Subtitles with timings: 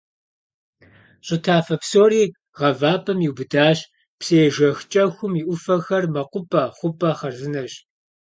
[1.25, 2.23] Щӏы тафэ псори
[2.57, 3.79] гъавапӀэм иубыдащ,
[4.19, 7.73] псыежэх КӀэхум и Ӏуфэхэр мэкъупӀэ, хъупӀэ хъарзынэщ.